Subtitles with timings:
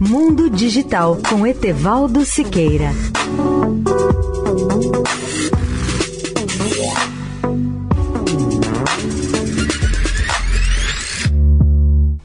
[0.00, 2.92] Mundo Digital com Etevaldo Siqueira.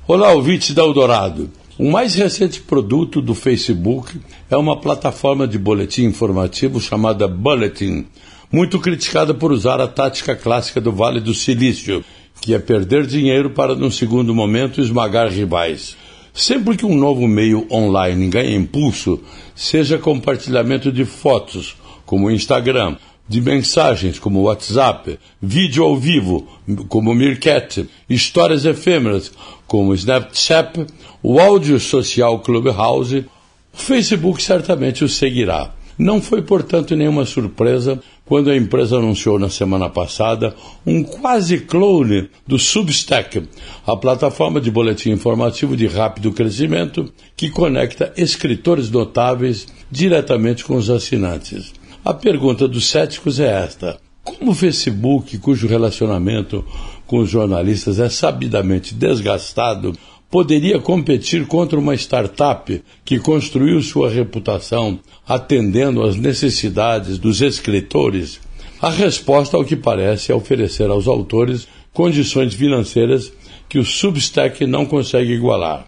[0.07, 1.49] Olá, ouvintes da Eldorado.
[1.75, 4.21] O mais recente produto do Facebook
[4.52, 8.05] é uma plataforma de boletim informativo chamada Bulletin,
[8.52, 12.05] muito criticada por usar a tática clássica do Vale do Silício,
[12.40, 16.02] que é perder dinheiro para, num segundo momento, esmagar rivais.
[16.34, 19.20] Sempre que um novo meio online ganha impulso,
[19.55, 21.77] seja compartilhamento de fotos,
[22.08, 22.98] como o Instagram,
[23.30, 26.48] de mensagens, como o WhatsApp, vídeo ao vivo,
[26.89, 29.31] como o Meerkat, histórias efêmeras,
[29.67, 30.88] como o Snapchat,
[31.22, 33.25] o áudio social Clubhouse,
[33.72, 35.72] o Facebook certamente o seguirá.
[35.97, 42.29] Não foi, portanto, nenhuma surpresa quando a empresa anunciou na semana passada um quase clone
[42.47, 43.43] do Substack,
[43.85, 50.89] a plataforma de boletim informativo de rápido crescimento que conecta escritores notáveis diretamente com os
[50.89, 51.73] assinantes.
[52.03, 56.66] A pergunta dos céticos é esta: como o Facebook, cujo relacionamento
[57.05, 59.94] com os jornalistas é sabidamente desgastado,
[60.34, 68.40] poderia competir contra uma startup que construiu sua reputação atendendo às necessidades dos escritores?
[68.81, 73.31] A resposta, ao que parece, é oferecer aos autores condições financeiras
[73.70, 75.88] que o Substack não consegue igualar.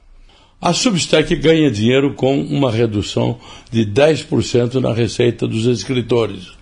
[0.61, 3.39] A Substack ganha dinheiro com uma redução
[3.71, 6.54] de 10% na receita dos escritores.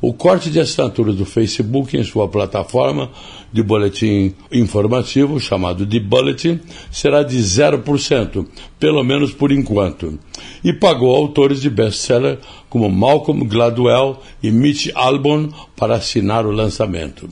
[0.00, 3.10] O corte de assinatura do Facebook em sua plataforma
[3.50, 8.46] de boletim informativo, chamado de Bulletin, será de 0%,
[8.78, 10.18] pelo menos por enquanto,
[10.62, 17.30] e pagou autores de best-seller como Malcolm Gladwell e Mitch Albom para assinar o lançamento.